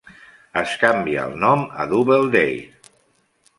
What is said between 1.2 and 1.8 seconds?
el nom